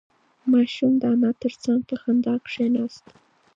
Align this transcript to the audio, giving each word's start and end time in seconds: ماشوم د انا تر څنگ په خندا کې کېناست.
ماشوم 0.51 0.93
د 1.01 1.03
انا 1.13 1.31
تر 1.41 1.53
څنگ 1.63 1.81
په 1.89 1.95
خندا 2.01 2.35
کې 2.43 2.49
کېناست. 2.53 3.05